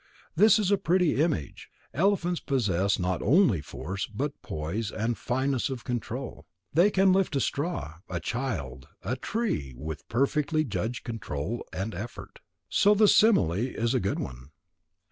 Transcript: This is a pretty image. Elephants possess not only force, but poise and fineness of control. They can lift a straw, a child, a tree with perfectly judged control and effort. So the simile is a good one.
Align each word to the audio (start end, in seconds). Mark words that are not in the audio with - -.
This 0.35 0.57
is 0.57 0.71
a 0.71 0.79
pretty 0.79 1.21
image. 1.21 1.69
Elephants 1.93 2.39
possess 2.39 2.97
not 2.97 3.21
only 3.21 3.61
force, 3.61 4.07
but 4.07 4.41
poise 4.41 4.89
and 4.91 5.15
fineness 5.15 5.69
of 5.69 5.83
control. 5.83 6.47
They 6.73 6.89
can 6.89 7.13
lift 7.13 7.35
a 7.35 7.39
straw, 7.39 7.97
a 8.09 8.19
child, 8.19 8.87
a 9.03 9.15
tree 9.15 9.75
with 9.77 10.09
perfectly 10.09 10.63
judged 10.63 11.03
control 11.03 11.63
and 11.71 11.93
effort. 11.93 12.39
So 12.67 12.95
the 12.95 13.07
simile 13.07 13.51
is 13.51 13.93
a 13.93 13.99
good 13.99 14.17
one. 14.17 14.49